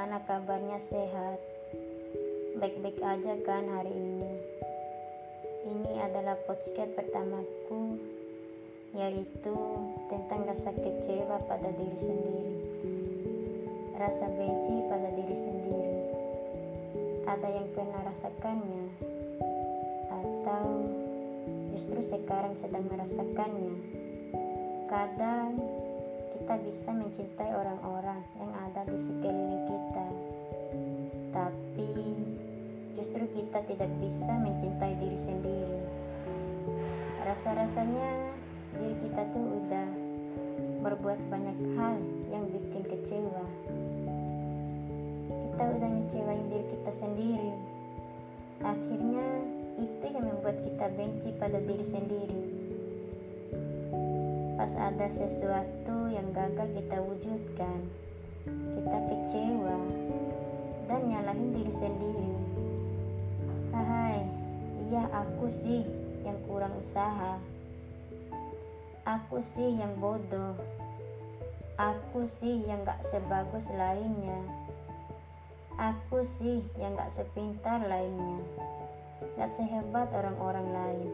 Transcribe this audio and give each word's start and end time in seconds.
Bagaimana 0.00 0.24
kabarnya 0.24 0.80
sehat? 0.88 1.36
Baik-baik 2.56 3.04
aja 3.04 3.36
kan 3.44 3.68
hari 3.68 3.92
ini? 3.92 4.32
Ini 5.68 5.92
adalah 6.00 6.40
podcast 6.48 6.96
pertamaku 6.96 8.00
Yaitu 8.96 9.52
tentang 10.08 10.48
rasa 10.48 10.72
kecewa 10.72 11.44
pada 11.44 11.68
diri 11.76 11.98
sendiri 12.00 12.56
Rasa 14.00 14.24
benci 14.24 14.88
pada 14.88 15.08
diri 15.12 15.36
sendiri 15.36 15.92
Ada 17.28 17.48
yang 17.60 17.68
pernah 17.76 18.00
rasakannya? 18.00 18.84
Atau 20.16 20.64
justru 21.76 22.00
sekarang 22.08 22.56
sedang 22.56 22.88
merasakannya? 22.88 23.74
Kadang 24.88 25.60
kita 26.50 26.66
bisa 26.66 26.90
mencintai 26.90 27.54
orang-orang 27.54 28.26
yang 28.34 28.50
ada 28.50 28.82
di 28.82 28.98
sekeliling 28.98 29.70
kita, 29.70 30.06
tapi 31.30 31.90
justru 32.98 33.22
kita 33.38 33.62
tidak 33.70 33.86
bisa 34.02 34.32
mencintai 34.34 34.98
diri 34.98 35.14
sendiri. 35.14 35.78
Rasa-rasanya 37.22 38.34
diri 38.82 38.98
kita 38.98 39.22
tuh 39.30 39.46
udah 39.62 39.88
berbuat 40.82 41.22
banyak 41.30 41.58
hal 41.78 42.02
yang 42.34 42.42
bikin 42.50 42.82
kecewa. 42.82 43.46
Kita 45.30 45.64
udah 45.70 45.86
ngecewain 46.02 46.50
diri 46.50 46.66
kita 46.66 46.92
sendiri. 46.98 47.54
Akhirnya 48.66 49.26
itu 49.78 50.02
yang 50.02 50.26
membuat 50.26 50.58
kita 50.66 50.90
benci 50.98 51.30
pada 51.38 51.62
diri 51.62 51.86
sendiri 51.86 52.59
pas 54.60 54.76
ada 54.76 55.08
sesuatu 55.08 56.12
yang 56.12 56.36
gagal 56.36 56.68
kita 56.76 57.00
wujudkan, 57.00 57.80
kita 58.44 58.98
kecewa 59.08 59.80
dan 60.84 61.00
nyalahin 61.08 61.48
diri 61.56 61.72
sendiri. 61.72 62.32
Hai, 63.72 64.20
iya 64.84 65.08
aku 65.16 65.48
sih 65.48 65.80
yang 66.28 66.36
kurang 66.44 66.76
usaha. 66.76 67.40
Aku 69.08 69.40
sih 69.56 69.80
yang 69.80 69.96
bodoh. 69.96 70.60
Aku 71.80 72.28
sih 72.28 72.60
yang 72.68 72.84
gak 72.84 73.00
sebagus 73.08 73.64
lainnya. 73.72 74.44
Aku 75.80 76.20
sih 76.36 76.60
yang 76.76 77.00
gak 77.00 77.16
sepintar 77.16 77.80
lainnya. 77.88 78.44
Gak 79.40 79.56
sehebat 79.56 80.12
orang-orang 80.12 80.68
lain. 80.68 81.08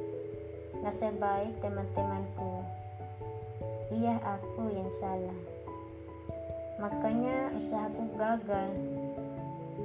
Gak 0.83 0.99
sebaik 0.99 1.55
teman-temanku. 1.63 2.86
Iya 3.87 4.19
aku 4.19 4.67
yang 4.75 4.91
salah. 4.99 5.39
Makanya 6.83 7.55
usahaku 7.55 8.03
gagal. 8.19 8.75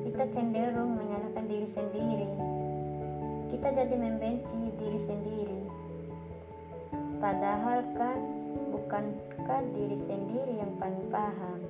Kita 0.02 0.24
cenderung 0.34 0.98
menyalahkan 0.98 1.46
diri 1.46 1.70
sendiri. 1.70 2.26
Kita 3.54 3.68
jadi 3.70 3.94
membenci 3.94 4.74
diri 4.82 5.00
sendiri. 5.06 5.62
Padahal 7.22 7.86
kan 7.94 8.18
bukankah 8.74 9.62
diri 9.70 9.98
sendiri 10.10 10.58
yang 10.58 10.74
paling 10.82 11.06
paham 11.14 11.62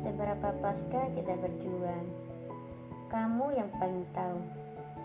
seberapa 0.00 0.48
pasca 0.64 1.12
kita 1.12 1.34
berjuang. 1.36 2.08
Kamu 3.12 3.52
yang 3.52 3.68
paling 3.76 4.08
tahu 4.16 4.40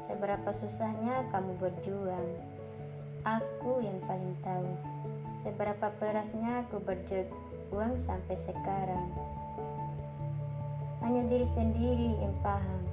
seberapa 0.07 0.55
susahnya 0.55 1.27
kamu 1.35 1.51
berjuang. 1.59 2.31
Aku 3.27 3.83
yang 3.83 3.99
paling 4.07 4.33
tahu 4.39 4.71
Seberapa 5.41 5.89
perasnya 5.97 6.61
aku 6.61 6.77
berjuang 6.85 7.97
sampai 7.97 8.37
sekarang. 8.45 9.09
Hanya 11.01 11.25
diri 11.33 11.49
sendiri 11.49 12.13
yang 12.21 12.37
paham. 12.45 12.85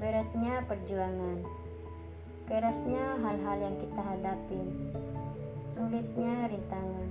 Beratnya 0.00 0.64
perjuangan. 0.64 1.44
Kerasnya 2.48 3.20
hal-hal 3.20 3.58
yang 3.60 3.76
kita 3.76 4.00
hadapi. 4.00 4.62
Sulitnya 5.76 6.48
rintangan. 6.48 7.08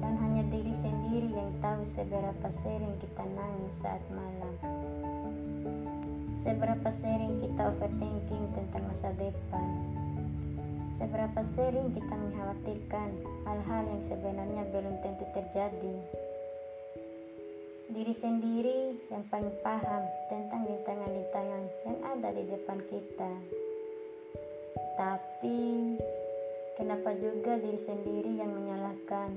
Dan 0.00 0.14
hanya 0.16 0.48
diri 0.48 0.72
sendiri 0.80 1.28
yang 1.28 1.52
tahu 1.60 1.84
seberapa 1.92 2.48
sering 2.64 2.96
kita 3.04 3.20
nangis 3.36 3.76
saat 3.84 4.00
malam. 4.08 4.54
Seberapa 6.40 6.88
sering 7.04 7.44
kita 7.44 7.68
overthinking 7.68 8.44
tentang 8.56 8.82
masa 8.88 9.12
depan 9.12 10.05
Seberapa 10.96 11.44
sering 11.52 11.92
kita 11.92 12.14
mengkhawatirkan 12.16 13.08
hal-hal 13.44 13.82
yang 13.84 14.02
sebenarnya 14.08 14.64
belum 14.72 14.96
tentu 15.04 15.28
terjadi. 15.36 15.96
Diri 17.92 18.14
sendiri 18.16 18.96
yang 19.12 19.20
paling 19.28 19.52
paham 19.60 20.02
tentang 20.32 20.64
rintangan-rintangan 20.64 21.64
yang 21.84 21.98
ada 22.00 22.28
di 22.32 22.44
depan 22.48 22.78
kita. 22.88 23.32
Tapi, 24.96 25.60
kenapa 26.80 27.12
juga 27.20 27.60
diri 27.60 27.80
sendiri 27.84 28.32
yang 28.40 28.56
menyalahkan? 28.56 29.36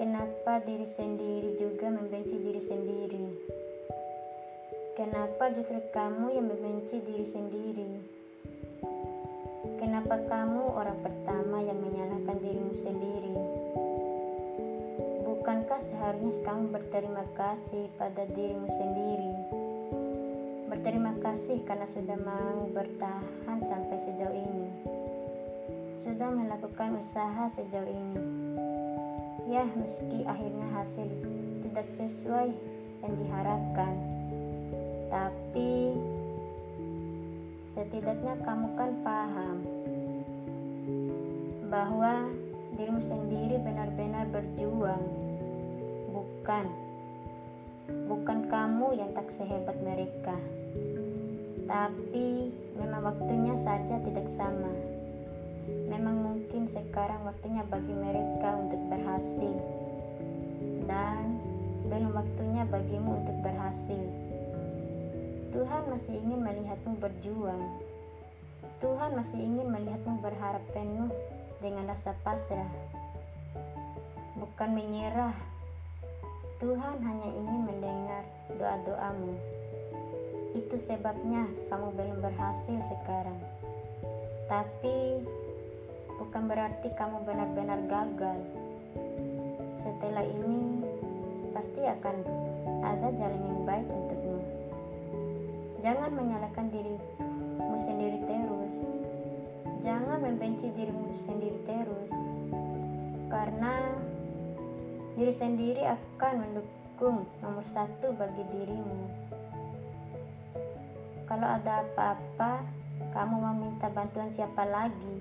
Kenapa 0.00 0.64
diri 0.64 0.88
sendiri 0.88 1.60
juga 1.60 1.92
membenci 1.92 2.40
diri 2.40 2.62
sendiri? 2.64 3.26
Kenapa 4.96 5.52
justru 5.52 5.84
kamu 5.92 6.32
yang 6.32 6.48
membenci 6.48 6.96
diri 7.04 7.26
sendiri? 7.28 8.23
Kenapa 9.94 10.18
kamu 10.26 10.74
orang 10.74 10.98
pertama 11.06 11.62
yang 11.62 11.78
menyalahkan 11.78 12.42
dirimu 12.42 12.74
sendiri? 12.74 13.30
Bukankah 15.22 15.78
seharusnya 15.86 16.42
kamu 16.42 16.74
berterima 16.74 17.22
kasih 17.38 17.86
pada 17.94 18.26
dirimu 18.26 18.66
sendiri? 18.74 19.34
Berterima 20.66 21.14
kasih 21.22 21.62
karena 21.62 21.86
sudah 21.86 22.18
mau 22.26 22.66
bertahan 22.74 23.58
sampai 23.62 23.96
sejauh 24.02 24.34
ini. 24.34 24.66
Sudah 26.02 26.26
melakukan 26.26 26.98
usaha 26.98 27.54
sejauh 27.54 27.86
ini. 27.86 28.18
Ya, 29.46 29.62
meski 29.78 30.26
akhirnya 30.26 30.74
hasil 30.74 31.06
tidak 31.70 31.86
sesuai 31.94 32.50
yang 32.98 33.14
diharapkan, 33.14 33.94
tapi 35.06 35.43
setidaknya 37.84 38.32
kamu 38.48 38.68
kan 38.80 38.90
paham 39.04 39.56
bahwa 41.68 42.32
dirimu 42.80 42.96
sendiri 43.04 43.60
benar-benar 43.60 44.24
berjuang 44.32 45.04
bukan? 46.08 46.64
Bukan 47.84 48.48
kamu 48.48 48.96
yang 48.96 49.12
tak 49.12 49.28
sehebat 49.36 49.76
mereka 49.84 50.32
tapi 51.68 52.48
memang 52.72 53.04
waktunya 53.04 53.52
saja 53.60 54.00
tidak 54.00 54.32
sama. 54.32 54.72
Memang 55.68 56.24
mungkin 56.24 56.64
sekarang 56.72 57.20
waktunya 57.28 57.68
bagi 57.68 57.92
mereka 57.92 58.48
untuk 58.64 58.80
berhasil 58.88 59.54
dan 60.88 61.36
belum 61.92 62.16
waktunya 62.16 62.64
bagimu 62.64 63.20
untuk 63.20 63.36
berhasil 63.44 63.93
masih 65.94 66.18
ingin 66.18 66.42
melihatmu 66.42 66.98
berjuang. 66.98 67.62
Tuhan 68.82 69.14
masih 69.14 69.38
ingin 69.38 69.70
melihatmu 69.70 70.18
berharap 70.18 70.66
penuh 70.74 71.06
dengan 71.62 71.86
rasa 71.86 72.18
pasrah, 72.26 72.66
bukan 74.34 74.74
menyerah. 74.74 75.38
Tuhan 76.58 76.98
hanya 76.98 77.30
ingin 77.30 77.62
mendengar 77.62 78.26
doa-doamu. 78.58 79.38
Itu 80.58 80.82
sebabnya 80.82 81.46
kamu 81.70 81.88
belum 81.94 82.18
berhasil 82.26 82.78
sekarang. 82.90 83.38
Tapi 84.50 85.22
bukan 86.18 86.42
berarti 86.50 86.90
kamu 86.98 87.22
benar-benar 87.22 87.78
gagal. 87.86 88.38
Setelah 89.78 90.26
ini 90.26 90.82
pasti 91.54 91.86
akan 91.86 92.16
ada 92.82 93.08
jalan 93.14 93.42
yang. 93.46 93.63
Jangan 95.84 96.16
menyalahkan 96.16 96.72
dirimu 96.72 97.76
sendiri 97.76 98.16
terus. 98.24 98.74
Jangan 99.84 100.16
membenci 100.16 100.72
dirimu 100.72 101.12
sendiri 101.20 101.60
terus. 101.68 102.08
Karena 103.28 103.92
diri 105.12 105.28
sendiri 105.28 105.84
akan 105.84 106.40
mendukung 106.40 107.28
nomor 107.44 107.68
satu 107.68 108.16
bagi 108.16 108.48
dirimu. 108.48 109.28
Kalau 111.28 111.52
ada 111.52 111.84
apa-apa, 111.84 112.64
kamu 113.12 113.34
mau 113.44 113.52
minta 113.52 113.92
bantuan 113.92 114.32
siapa 114.32 114.64
lagi? 114.64 115.20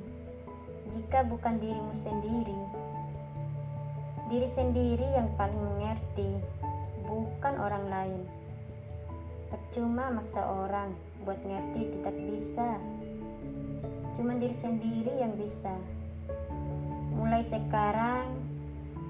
Jika 0.96 1.28
bukan 1.28 1.60
dirimu 1.60 1.92
sendiri, 1.92 2.62
diri 4.32 4.48
sendiri 4.48 5.12
yang 5.12 5.28
paling 5.36 5.60
mengerti, 5.60 6.40
bukan 7.04 7.54
orang 7.60 7.84
lain. 7.92 8.43
Percuma 9.54 10.10
maksa 10.10 10.42
orang 10.42 10.98
buat 11.22 11.38
ngerti 11.38 11.94
tidak 11.94 12.16
bisa. 12.18 12.82
Cuma 14.18 14.34
diri 14.42 14.58
sendiri 14.58 15.14
yang 15.22 15.38
bisa. 15.38 15.78
Mulai 17.14 17.46
sekarang, 17.46 18.44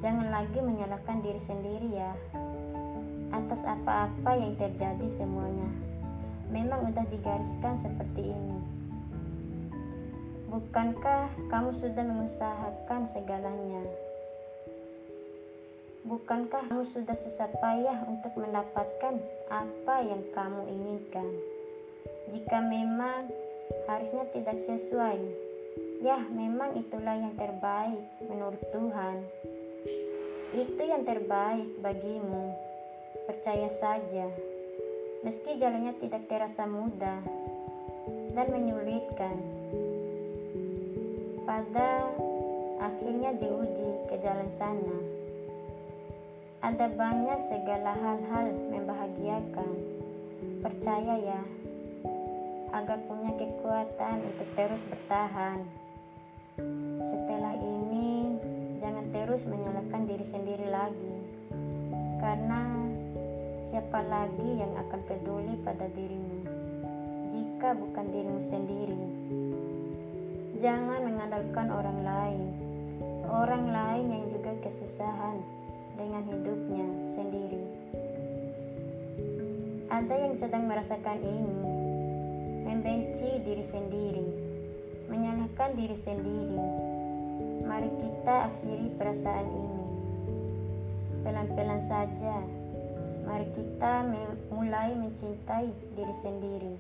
Jangan 0.03 0.35
lagi 0.35 0.59
menyalahkan 0.59 1.23
diri 1.23 1.39
sendiri 1.39 1.95
ya 1.95 2.11
atas 3.31 3.63
apa-apa 3.63 4.35
yang 4.35 4.51
terjadi 4.59 5.07
semuanya. 5.15 5.71
Memang 6.51 6.91
udah 6.91 7.07
digariskan 7.07 7.79
seperti 7.79 8.35
ini. 8.35 8.59
Bukankah 10.51 11.31
kamu 11.47 11.71
sudah 11.79 12.03
mengusahakan 12.03 13.07
segalanya? 13.15 13.79
Bukankah 16.03 16.67
kamu 16.67 16.83
sudah 16.83 17.15
susah 17.15 17.47
payah 17.63 18.03
untuk 18.11 18.35
mendapatkan 18.35 19.23
apa 19.47 19.95
yang 20.03 20.19
kamu 20.35 20.67
inginkan? 20.67 21.31
Jika 22.27 22.59
memang 22.59 23.31
harusnya 23.88 24.27
tidak 24.35 24.59
sesuai, 24.67 25.19
ya 26.03 26.19
memang 26.27 26.75
itulah 26.75 27.15
yang 27.15 27.31
terbaik 27.39 28.03
menurut 28.27 28.59
Tuhan. 28.75 29.23
Itu 30.51 30.83
yang 30.83 31.07
terbaik 31.07 31.71
bagimu. 31.79 32.51
Percaya 33.23 33.71
saja. 33.71 34.27
Meski 35.23 35.55
jalannya 35.55 35.95
tidak 36.03 36.27
terasa 36.27 36.67
mudah 36.67 37.23
dan 38.35 38.47
menyulitkan. 38.51 39.39
Pada 41.47 42.11
akhirnya 42.83 43.31
diuji 43.39 44.11
ke 44.11 44.19
jalan 44.19 44.51
sana. 44.59 45.22
Ada 46.63 46.88
banyak 46.95 47.51
segala 47.51 47.92
hal-hal 47.92 48.56
membahagiakan. 48.71 49.71
Percaya 50.63 51.19
ya, 51.19 51.44
agar 52.71 53.04
punya 53.04 53.36
kekuatan 53.36 54.24
untuk 54.31 54.48
terus 54.56 54.80
bertahan. 54.88 55.60
Setelah 57.04 57.60
ini, 57.60 58.39
jangan 58.80 59.12
terus 59.12 59.44
menyalahkan 59.44 60.07
diri 60.07 60.24
sendiri 60.24 60.71
lagi. 60.71 61.15
Karena 62.24 62.80
siapa 63.68 64.00
lagi 64.00 64.63
yang 64.63 64.71
akan 64.88 65.01
peduli 65.04 65.60
pada 65.68 65.92
dirimu 65.92 66.48
jika 67.27 67.75
bukan 67.75 68.07
dirimu 68.07 68.39
sendiri? 68.39 69.04
Jangan 70.63 71.12
mengandalkan 71.12 71.68
orang 71.75 72.00
lain, 72.07 72.44
orang 73.27 73.68
lain 73.68 74.06
yang 74.15 74.25
juga 74.31 74.56
kesusahan 74.63 75.62
dengan 75.97 76.23
hidupnya 76.25 76.87
sendiri. 77.13 77.63
Ada 79.93 80.15
yang 80.17 80.35
sedang 80.41 80.65
merasakan 80.65 81.19
ini, 81.21 81.59
membenci 82.65 83.29
diri 83.45 83.61
sendiri, 83.61 84.29
menyalahkan 85.05 85.77
diri 85.77 85.97
sendiri. 86.01 86.61
Mari 87.63 87.89
kita 88.01 88.35
akhiri 88.49 88.87
perasaan 88.97 89.47
ini. 89.53 89.85
Pelan-pelan 91.21 91.81
saja, 91.85 92.35
mari 93.23 93.47
kita 93.53 93.93
mulai 94.49 94.97
mencintai 94.97 95.69
diri 95.93 96.15
sendiri. 96.25 96.75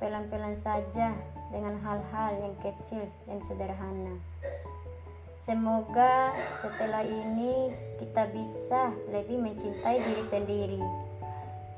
Pelan-pelan 0.00 0.56
saja 0.64 1.14
dengan 1.52 1.76
hal-hal 1.84 2.32
yang 2.40 2.54
kecil 2.64 3.06
dan 3.28 3.38
sederhana. 3.44 4.16
Semoga 5.42 6.30
setelah 6.62 7.02
ini 7.02 7.74
kita 7.98 8.30
bisa 8.30 8.94
lebih 9.10 9.42
mencintai 9.42 9.98
diri 9.98 10.24
sendiri. 10.30 10.82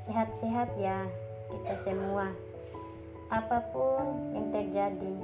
Sehat-sehat 0.05 0.77
ya 0.77 1.01
kita 1.49 1.73
semua. 1.81 2.29
Apa 3.33 3.65
pun 3.73 4.37
yang 4.37 4.53
terjadi, 4.53 5.17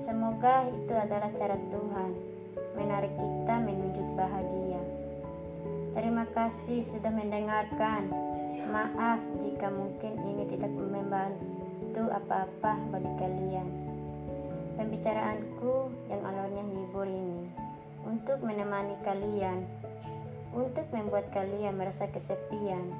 semoga 0.00 0.64
itu 0.72 0.96
adalah 0.96 1.28
cara 1.36 1.60
Tuhan 1.60 2.10
menarik 2.72 3.12
kita 3.20 3.54
menuju 3.60 4.02
bahagia. 4.16 4.82
Terima 5.92 6.24
kasih 6.32 6.88
sudah 6.88 7.12
mendengarkan. 7.12 8.08
Maaf 8.64 9.20
jika 9.44 9.68
mungkin 9.68 10.16
ini 10.24 10.48
tidak 10.56 10.72
membantu 10.72 12.08
apa-apa 12.16 12.80
bagi 12.88 13.12
kalian 13.20 13.81
pembicaraanku 14.82 15.94
yang 16.10 16.26
alurnya 16.26 16.66
hibur 16.66 17.06
ini 17.06 17.46
untuk 18.02 18.42
menemani 18.42 18.98
kalian, 19.06 19.62
untuk 20.50 20.82
membuat 20.90 21.30
kalian 21.30 21.78
merasa 21.78 22.10
kesepian, 22.10 22.90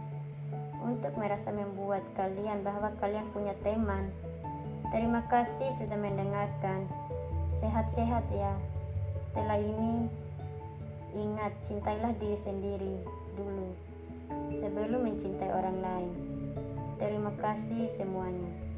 untuk 0.79 1.11
merasa 1.19 1.51
membuat 1.51 2.07
kalian 2.15 2.63
bahwa 2.63 2.95
kalian 3.03 3.27
punya 3.35 3.51
teman. 3.67 4.15
Terima 4.95 5.27
kasih 5.27 5.75
sudah 5.75 5.99
mendengarkan. 5.99 6.87
Sehat-sehat 7.59 8.31
ya. 8.31 8.55
Setelah 9.35 9.59
ini, 9.59 10.07
ingat 11.19 11.51
cintailah 11.67 12.15
diri 12.23 12.39
sendiri 12.47 12.95
dulu 13.35 13.75
sebelum 14.63 15.03
mencintai 15.03 15.51
orang 15.51 15.79
lain. 15.83 16.15
Terima 17.03 17.35
kasih 17.43 17.91
semuanya. 17.99 18.72